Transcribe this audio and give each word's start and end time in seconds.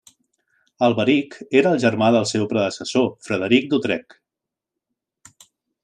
Alberic 0.87 1.37
era 1.61 1.73
el 1.77 1.83
germà 1.85 2.07
del 2.17 2.27
seu 2.31 2.47
predecessor 2.55 3.07
Frederic 3.29 3.71
d'Utrecht. 3.75 5.47